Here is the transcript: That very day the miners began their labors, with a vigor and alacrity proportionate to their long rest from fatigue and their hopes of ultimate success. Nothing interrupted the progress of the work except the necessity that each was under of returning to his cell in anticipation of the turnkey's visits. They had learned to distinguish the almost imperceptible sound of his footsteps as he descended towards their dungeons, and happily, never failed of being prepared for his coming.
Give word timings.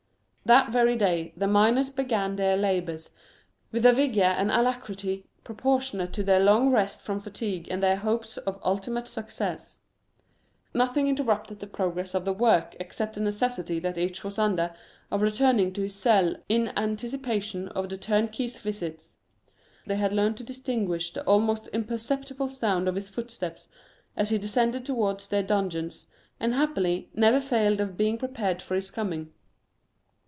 That 0.43 0.71
very 0.71 0.97
day 0.97 1.33
the 1.37 1.47
miners 1.47 1.89
began 1.89 2.35
their 2.35 2.57
labors, 2.57 3.11
with 3.71 3.85
a 3.85 3.93
vigor 3.93 4.21
and 4.23 4.51
alacrity 4.51 5.25
proportionate 5.45 6.11
to 6.13 6.23
their 6.23 6.41
long 6.41 6.71
rest 6.71 6.99
from 6.99 7.21
fatigue 7.21 7.69
and 7.71 7.81
their 7.81 7.95
hopes 7.95 8.35
of 8.37 8.59
ultimate 8.61 9.07
success. 9.07 9.79
Nothing 10.73 11.07
interrupted 11.07 11.59
the 11.59 11.67
progress 11.67 12.13
of 12.13 12.25
the 12.25 12.33
work 12.33 12.75
except 12.81 13.13
the 13.15 13.21
necessity 13.21 13.79
that 13.79 13.97
each 13.97 14.25
was 14.25 14.37
under 14.37 14.75
of 15.09 15.21
returning 15.21 15.71
to 15.71 15.83
his 15.83 15.95
cell 15.95 16.35
in 16.49 16.73
anticipation 16.75 17.69
of 17.69 17.87
the 17.87 17.95
turnkey's 17.95 18.59
visits. 18.59 19.19
They 19.85 19.95
had 19.97 20.11
learned 20.11 20.35
to 20.37 20.43
distinguish 20.43 21.13
the 21.13 21.23
almost 21.23 21.67
imperceptible 21.67 22.49
sound 22.49 22.89
of 22.89 22.95
his 22.95 23.07
footsteps 23.07 23.69
as 24.17 24.31
he 24.31 24.37
descended 24.37 24.85
towards 24.85 25.29
their 25.29 25.43
dungeons, 25.43 26.07
and 26.41 26.53
happily, 26.55 27.09
never 27.13 27.39
failed 27.39 27.79
of 27.79 27.95
being 27.95 28.17
prepared 28.17 28.61
for 28.61 28.75
his 28.75 28.91
coming. 28.91 29.31